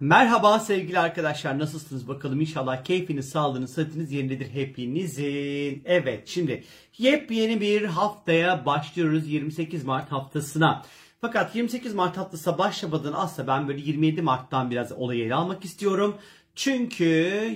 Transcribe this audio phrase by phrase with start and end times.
[0.00, 5.82] Merhaba sevgili arkadaşlar nasılsınız bakalım inşallah keyfiniz, sağlığınız, sıhhatiniz yerindedir hepinizin.
[5.84, 6.64] Evet şimdi
[6.98, 10.82] yepyeni bir haftaya başlıyoruz 28 Mart haftasına.
[11.20, 16.16] Fakat 28 Mart haftası başlamadan aslında ben böyle 27 Mart'tan biraz olayı ele almak istiyorum.
[16.54, 17.04] Çünkü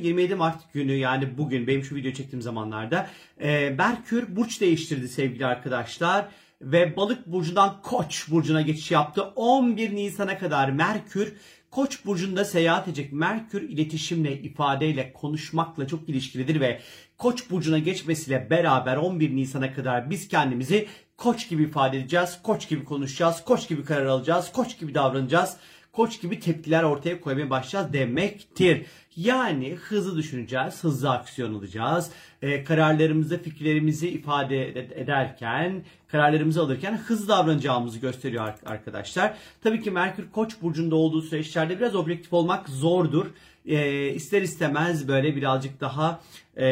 [0.02, 3.06] 27 Mart günü yani bugün benim şu video çektiğim zamanlarda
[3.40, 6.28] e, Merkür burç değiştirdi sevgili arkadaşlar.
[6.62, 9.22] Ve balık burcundan koç burcuna geçiş yaptı.
[9.22, 11.36] 11 Nisan'a kadar Merkür
[11.70, 16.80] Koç burcunda seyahat edecek Merkür iletişimle, ifadeyle, konuşmakla çok ilişkilidir ve
[17.18, 22.84] Koç burcuna geçmesiyle beraber 11 Nisan'a kadar biz kendimizi Koç gibi ifade edeceğiz, Koç gibi
[22.84, 25.56] konuşacağız, Koç gibi karar alacağız, Koç gibi davranacağız
[25.92, 28.86] koç gibi tepkiler ortaya koymaya başlayacağız demektir.
[29.24, 32.10] Yani hızlı düşüneceğiz, hızlı aksiyon alacağız.
[32.42, 34.68] E, kararlarımızı, fikirlerimizi ifade
[35.00, 39.34] ederken, kararlarımızı alırken hızlı davranacağımızı gösteriyor arkadaşlar.
[39.62, 43.26] Tabii ki Merkür Koç burcunda olduğu süreçlerde biraz objektif olmak zordur.
[43.66, 46.20] E, ister istemez böyle birazcık daha
[46.56, 46.66] e,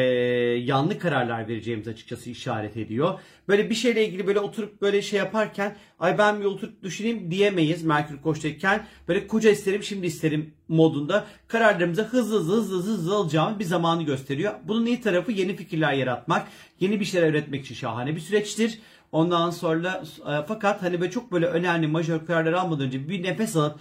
[0.63, 3.19] yanlı kararlar vereceğimiz açıkçası işaret ediyor.
[3.47, 7.83] Böyle bir şeyle ilgili böyle oturup böyle şey yaparken ay ben bir oturup düşüneyim diyemeyiz
[7.83, 8.85] Merkür Koç'tayken.
[9.07, 14.53] Böyle koca isterim şimdi isterim modunda kararlarımıza hızlı hızlı hızlı hızlı alacağımız bir zamanı gösteriyor.
[14.63, 16.47] Bunun iyi tarafı yeni fikirler yaratmak,
[16.79, 18.79] yeni bir şeyler üretmek için şahane bir süreçtir.
[19.11, 23.55] Ondan sonra e, fakat hani böyle çok böyle önemli majör kararlar almadan önce bir nefes
[23.55, 23.79] alıp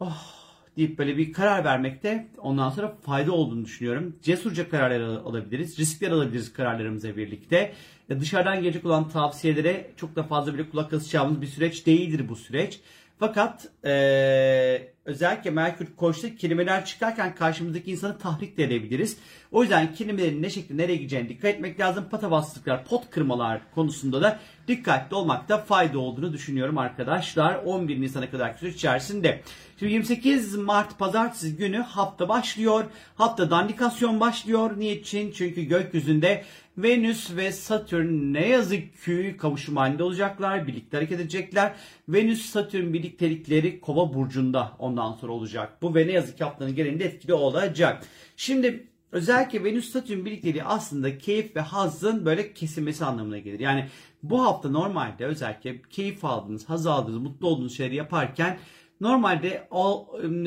[0.00, 0.37] oh
[0.78, 4.16] deyip böyle bir karar vermekte ondan sonra fayda olduğunu düşünüyorum.
[4.22, 5.78] Cesurca kararlar alabiliriz.
[5.78, 7.72] Riskler alabiliriz kararlarımıza birlikte.
[8.10, 12.80] Dışarıdan gelecek olan tavsiyelere çok da fazla bile kulak asacağımız bir süreç değildir bu süreç.
[13.18, 19.16] Fakat ee, özellikle Merkür Koç'ta kelimeler çıkarken karşımızdaki insanı tahrik de edebiliriz.
[19.52, 22.04] O yüzden kelimelerin ne şekilde nereye gideceğine dikkat etmek lazım.
[22.10, 27.54] Patavatsızlıklar, pot kırmalar konusunda da dikkatli olmakta fayda olduğunu düşünüyorum arkadaşlar.
[27.54, 29.42] 11 Nisan'a kadar süreç içerisinde.
[29.78, 32.84] Şimdi 28 Mart pazartesi günü hafta başlıyor.
[33.14, 34.70] Hafta dandikasyon başlıyor.
[34.78, 35.32] Niçin?
[35.32, 36.44] Çünkü gökyüzünde
[36.78, 40.66] Venüs ve Satürn ne yazık ki kavuşum halinde olacaklar.
[40.66, 41.72] Birlikte hareket edecekler.
[42.08, 45.82] Venüs-Satürn birliktelikleri kova burcunda ondan sonra olacak.
[45.82, 48.04] Bu ve ne yazık ki haftanın genelinde etkili olacak.
[48.36, 53.60] Şimdi özellikle Venüs-Satürn birlikteliği aslında keyif ve hazın böyle kesilmesi anlamına gelir.
[53.60, 53.86] Yani
[54.22, 58.58] bu hafta normalde özellikle keyif aldığınız, haz aldığınız, mutlu olduğunuz şeyleri yaparken
[59.00, 59.68] normalde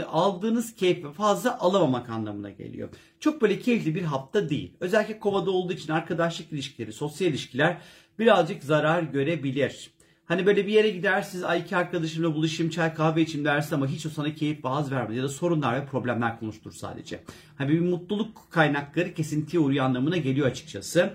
[0.07, 2.89] aldığınız keyfi fazla alamamak anlamına geliyor.
[3.19, 4.73] Çok böyle keyifli bir hafta değil.
[4.79, 7.77] Özellikle kovada olduğu için arkadaşlık ilişkileri, sosyal ilişkiler
[8.19, 9.91] birazcık zarar görebilir.
[10.31, 14.05] Hani böyle bir yere gidersiniz, ay iki arkadaşımla buluşayım, çay kahve içeyim dersin ama hiç
[14.05, 15.17] o sana keyif ve haz vermez.
[15.17, 17.23] Ya da sorunlar ve problemler konuştur sadece.
[17.57, 21.13] Hani bir mutluluk kaynakları kesintiye uğruyor anlamına geliyor açıkçası.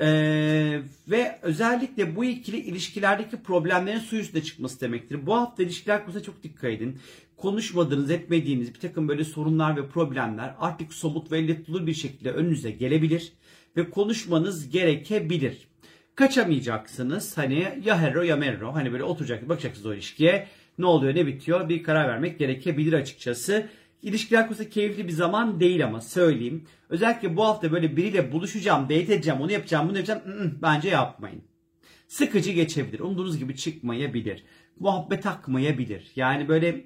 [0.00, 5.26] Ee, ve özellikle bu ikili ilişkilerdeki problemlerin su üstüne çıkması demektir.
[5.26, 6.98] Bu hafta ilişkiler konusunda çok dikkat edin.
[7.36, 12.70] Konuşmadığınız, etmediğiniz bir takım böyle sorunlar ve problemler artık somut ve elle bir şekilde önünüze
[12.70, 13.32] gelebilir
[13.76, 15.68] ve konuşmanız gerekebilir.
[16.14, 17.38] Kaçamayacaksınız.
[17.38, 18.74] Hani ya herro ya merro.
[18.74, 20.48] Hani böyle oturacaksınız, bakacaksınız o ilişkiye.
[20.78, 23.66] Ne oluyor, ne bitiyor bir karar vermek gerekebilir açıkçası.
[24.02, 26.64] İlişkiler konusunda keyifli bir zaman değil ama söyleyeyim.
[26.88, 30.22] Özellikle bu hafta böyle biriyle buluşacağım, date edeceğim, onu yapacağım, bunu yapacağım.
[30.62, 31.42] bence yapmayın.
[32.08, 33.00] Sıkıcı geçebilir.
[33.00, 34.44] Umduğunuz gibi çıkmayabilir.
[34.80, 36.10] Muhabbet takmayabilir.
[36.16, 36.84] Yani böyle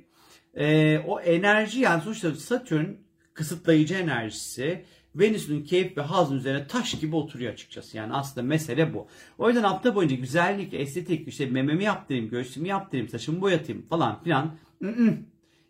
[0.54, 2.86] e, o enerji yani sonuçta Satürn
[3.34, 4.84] kısıtlayıcı enerjisi
[5.14, 7.96] Venüs'ün keyif ve hazın üzerine taş gibi oturuyor açıkçası.
[7.96, 9.06] Yani aslında mesele bu.
[9.38, 14.54] O yüzden hafta boyunca güzellik, estetik, işte mememi yaptırayım, göğsümü yaptırayım, saçımı boyatayım falan filan.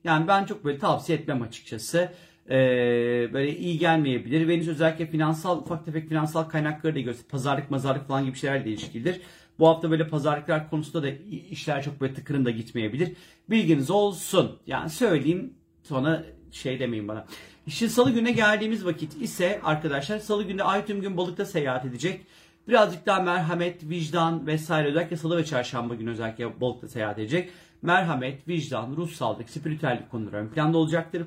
[0.05, 2.13] Yani ben çok böyle tavsiye etmem açıkçası.
[2.51, 4.49] Ee, böyle iyi gelmeyebilir.
[4.49, 7.29] Venüs özellikle finansal ufak tefek finansal kaynakları da gösterir.
[7.29, 9.21] Pazarlık mazarlık falan gibi şeylerle ilişkilidir.
[9.59, 11.11] Bu hafta böyle pazarlıklar konusunda da
[11.51, 13.13] işler çok böyle tıkırında gitmeyebilir.
[13.51, 14.59] Bilginiz olsun.
[14.67, 17.27] Yani söyleyeyim sonra şey demeyin bana.
[17.69, 22.21] Şimdi salı gününe geldiğimiz vakit ise arkadaşlar salı günü ay tüm gün balıkta seyahat edecek.
[22.69, 27.51] Birazcık daha merhamet, vicdan vesaire özellikle salı ve çarşamba günü özellikle balıkta seyahat edecek
[27.83, 31.23] merhamet, vicdan, ruh sağlık, spiritüellik konuları ön planda olacaktır.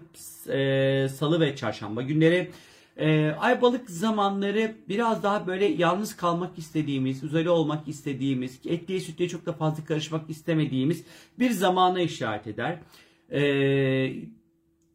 [0.50, 2.52] E, Salı ve çarşamba günleri.
[2.98, 9.30] E, ay balık zamanları biraz daha böyle yalnız kalmak istediğimiz, uzaylı olmak istediğimiz, etliye sütlüye
[9.30, 11.04] çok da fazla karışmak istemediğimiz
[11.40, 12.80] bir zamana işaret eder.
[13.32, 13.42] E,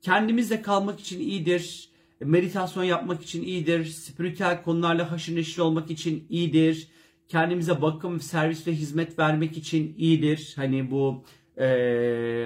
[0.03, 1.89] kendimizle kalmak için iyidir.
[2.21, 3.85] Meditasyon yapmak için iyidir.
[3.85, 6.89] Spiritüel konularla haşır neşir olmak için iyidir.
[7.29, 10.53] Kendimize bakım, servis ve hizmet vermek için iyidir.
[10.57, 11.25] Hani bu
[11.59, 11.67] e,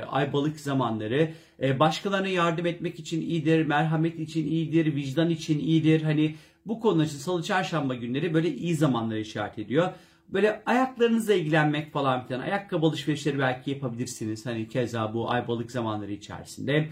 [0.09, 1.33] ay balık zamanları.
[1.63, 6.03] E, başkalarına yardım etmek için iyidir, merhamet için iyidir, vicdan için iyidir.
[6.03, 6.35] Hani
[6.67, 9.93] bu konu için salı çarşamba günleri böyle iyi zamanları işaret ediyor.
[10.33, 12.41] Böyle ayaklarınızla ilgilenmek falan filan.
[12.41, 14.47] Ayakkabı alışverişleri belki yapabilirsiniz.
[14.47, 16.89] Hani keza bu ay balık zamanları içerisinde.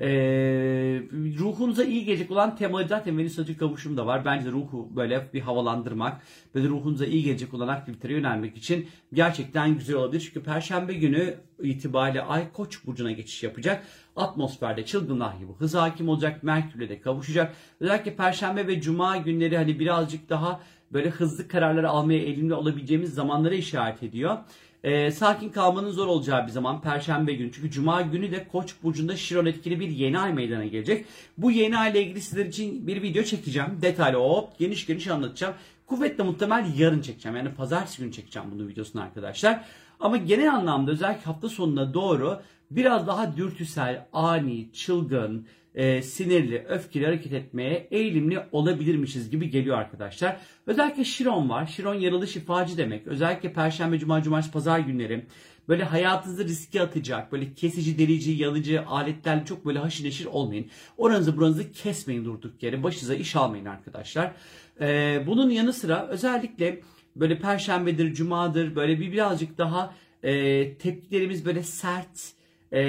[0.00, 1.02] Ee,
[1.38, 4.24] ruhunuza iyi gelecek olan temalı zaten Venüs Satürn kavuşum da var.
[4.24, 6.22] Bence ruhu böyle bir havalandırmak
[6.54, 10.20] böyle ruhunuza iyi gelecek olan aktivitelere yönelmek için gerçekten güzel olabilir.
[10.20, 13.86] Çünkü Perşembe günü itibariyle Ay Koç burcuna geçiş yapacak.
[14.16, 16.42] Atmosferde çılgınlar gibi hız hakim olacak.
[16.42, 17.54] Merkürle de kavuşacak.
[17.80, 20.60] Özellikle Perşembe ve Cuma günleri hani birazcık daha
[20.92, 24.38] böyle hızlı kararları almaya elimli olabileceğimiz zamanlara işaret ediyor.
[24.84, 27.52] Ee, sakin kalmanın zor olacağı bir zaman Perşembe günü.
[27.52, 31.06] Çünkü Cuma günü de Koç burcunda Şiron etkili bir yeni ay meydana gelecek.
[31.38, 33.78] Bu yeni ay ile ilgili sizler için bir video çekeceğim.
[33.82, 35.54] Detaylı hop geniş geniş anlatacağım.
[35.86, 37.36] Kuvvetle muhtemel yarın çekeceğim.
[37.36, 39.64] Yani pazartesi günü çekeceğim bunun videosunu arkadaşlar.
[40.02, 42.40] Ama genel anlamda özellikle hafta sonuna doğru
[42.70, 50.36] biraz daha dürtüsel, ani, çılgın, e, sinirli, öfkeli hareket etmeye eğilimli olabilirmişiz gibi geliyor arkadaşlar.
[50.66, 51.66] Özellikle Şiron var.
[51.66, 53.06] Şiron yaralı şifacı demek.
[53.06, 55.26] Özellikle Perşembe, Cuma, Cumartesi, Pazar günleri
[55.68, 60.66] böyle hayatınızı riske atacak, böyle kesici, delici, yalıcı aletlerle çok böyle haşır neşir olmayın.
[60.96, 62.82] Oranızı buranızı kesmeyin durduk yere.
[62.82, 64.32] Başınıza iş almayın arkadaşlar.
[64.80, 66.80] Ee, bunun yanı sıra özellikle
[67.16, 72.32] böyle perşembedir, cumadır böyle bir birazcık daha e, tepkilerimiz böyle sert,
[72.72, 72.80] e,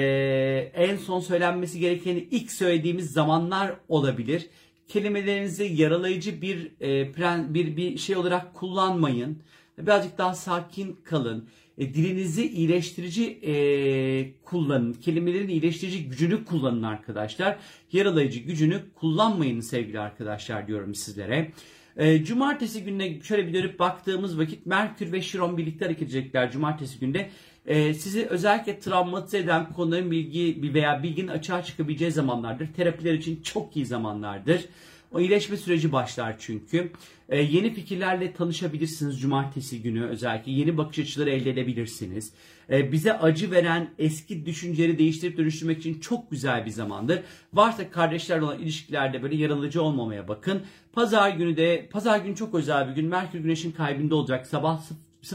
[0.74, 4.46] en son söylenmesi gerekeni ilk söylediğimiz zamanlar olabilir.
[4.88, 9.38] Kelimelerinizi yaralayıcı bir e, bir bir şey olarak kullanmayın.
[9.78, 11.48] Birazcık daha sakin kalın.
[11.78, 13.52] E, dilinizi iyileştirici e,
[14.42, 14.92] kullanın.
[14.92, 17.58] Kelimelerin iyileştirici gücünü kullanın arkadaşlar.
[17.92, 21.52] Yaralayıcı gücünü kullanmayın sevgili arkadaşlar diyorum sizlere.
[21.96, 27.00] E, cumartesi gününe şöyle bir dönüp baktığımız vakit Merkür ve Şiron birlikte hareket edecekler cumartesi
[27.00, 27.30] günde.
[27.66, 32.72] E, sizi özellikle travmatize eden konuların bilgi veya bilginin açığa çıkabileceği zamanlardır.
[32.72, 34.64] Terapiler için çok iyi zamanlardır.
[35.14, 36.92] O iyileşme süreci başlar çünkü.
[37.28, 40.52] Ee, yeni fikirlerle tanışabilirsiniz cumartesi günü özellikle.
[40.52, 42.32] Yeni bakış açıları elde edebilirsiniz.
[42.70, 47.20] Ee, bize acı veren eski düşünceleri değiştirip dönüştürmek için çok güzel bir zamandır.
[47.52, 50.62] Varsa kardeşlerle olan ilişkilerde böyle yaralıcı olmamaya bakın.
[50.92, 53.06] Pazar günü de, pazar günü çok özel bir gün.
[53.06, 54.46] Merkür Güneş'in kalbinde olacak.
[54.46, 54.82] Sabah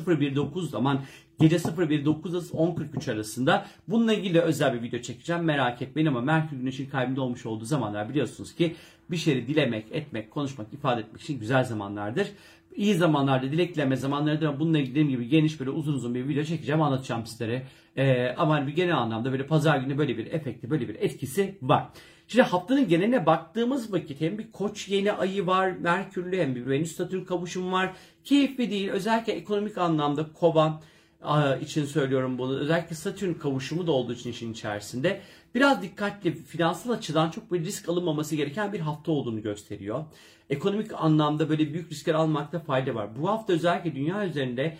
[0.08, 1.02] 019 zaman
[1.40, 5.44] Gece 01.09'da 10.43 arasında bununla ilgili özel bir video çekeceğim.
[5.44, 8.76] Merak etmeyin ama Merkür Güneş'in kalbinde olmuş olduğu zamanlar biliyorsunuz ki
[9.12, 12.28] bir şeyi dilemek, etmek, konuşmak, ifade etmek için güzel zamanlardır.
[12.76, 16.28] İyi zamanlarda dilek dileme zamanlarıdır ama bununla ilgili dediğim gibi geniş böyle uzun uzun bir
[16.28, 17.64] video çekeceğim anlatacağım sizlere.
[17.98, 21.58] Ee, ama hani bir genel anlamda böyle pazar günü böyle bir efekti, böyle bir etkisi
[21.62, 21.88] var.
[22.28, 26.96] Şimdi haftanın geneline baktığımız vakit hem bir koç yeni ayı var, Merkürlü hem bir Venüs
[26.96, 27.94] Satürn kavuşumu var.
[28.24, 28.90] Keyifli değil.
[28.90, 30.82] Özellikle ekonomik anlamda kovan,
[31.62, 32.60] için söylüyorum bunu.
[32.60, 35.21] Özellikle Satürn kavuşumu da olduğu için işin içerisinde.
[35.56, 40.06] Biraz dikkatli, finansal açıdan çok bir risk alınmaması gereken bir hafta olduğunu gösteriyor.
[40.50, 43.10] Ekonomik anlamda böyle büyük riskler almakta fayda var.
[43.22, 44.78] Bu hafta özellikle dünya üzerinde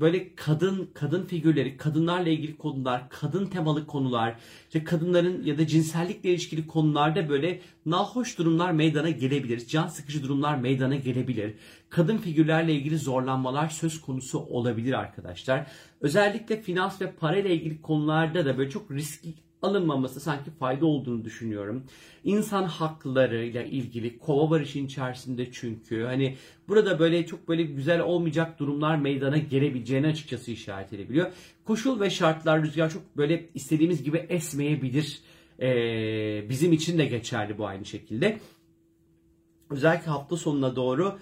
[0.00, 4.34] böyle kadın kadın figürleri, kadınlarla ilgili konular, kadın temalı konular,
[4.66, 9.66] işte kadınların ya da cinsellikle ilişkili konularda böyle nahoş durumlar meydana gelebilir.
[9.66, 11.54] Can sıkıcı durumlar meydana gelebilir.
[11.90, 15.66] Kadın figürlerle ilgili zorlanmalar söz konusu olabilir arkadaşlar.
[16.00, 21.84] Özellikle finans ve parayla ilgili konularda da böyle çok riskli alınmaması sanki fayda olduğunu düşünüyorum.
[22.24, 26.02] İnsan haklarıyla ilgili kova var işin içerisinde çünkü.
[26.02, 26.36] Hani
[26.68, 31.32] burada böyle çok böyle güzel olmayacak durumlar meydana gelebileceğini açıkçası işaret edebiliyor.
[31.64, 35.20] Koşul ve şartlar rüzgar çok böyle istediğimiz gibi esmeyebilir.
[35.60, 38.38] Ee, bizim için de geçerli bu aynı şekilde.
[39.70, 41.18] Özellikle hafta sonuna doğru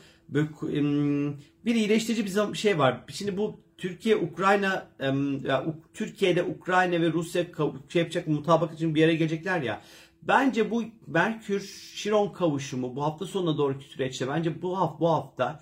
[1.64, 3.04] bir iyileştirici bir şey var.
[3.08, 4.88] Şimdi bu Türkiye Ukrayna
[5.94, 7.44] Türkiye'de Ukrayna ve Rusya
[7.88, 9.82] şey yapacak mutabakat için bir yere gelecekler ya.
[10.22, 11.60] Bence bu Merkür
[11.94, 15.60] Şiron kavuşumu bu hafta sonuna doğru süreçte bence bu hafta bu hafta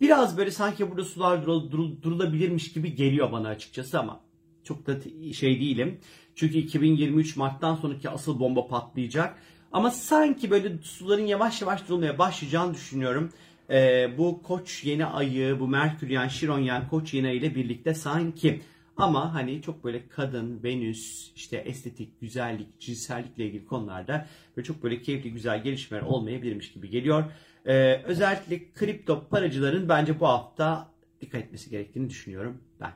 [0.00, 4.20] biraz böyle sanki burada sular durul, durul, durulabilirmiş gibi geliyor bana açıkçası ama
[4.64, 4.96] çok da
[5.32, 6.00] şey değilim.
[6.34, 9.38] Çünkü 2023 Mart'tan sonraki asıl bomba patlayacak.
[9.72, 13.30] Ama sanki böyle suların yavaş yavaş durulmaya başlayacağını düşünüyorum
[13.70, 17.94] e, bu koç yeni ayı, bu Merkür yani Şiron yani koç yeni ayı ile birlikte
[17.94, 18.60] sanki
[18.96, 25.02] ama hani çok böyle kadın, Venüs, işte estetik, güzellik, cinsellikle ilgili konularda böyle çok böyle
[25.02, 27.24] keyifli güzel gelişmeler olmayabilirmiş gibi geliyor.
[27.66, 32.92] Ee, özellikle kripto paracıların bence bu hafta dikkat etmesi gerektiğini düşünüyorum ben.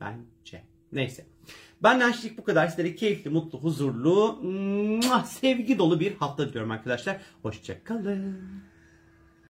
[0.00, 0.62] Bence.
[0.92, 1.26] Neyse.
[1.82, 2.68] Benden şimdilik bu kadar.
[2.68, 4.42] Sizlere keyifli, mutlu, huzurlu,
[5.24, 7.20] sevgi dolu bir hafta diliyorum arkadaşlar.
[7.42, 8.67] Hoşçakalın.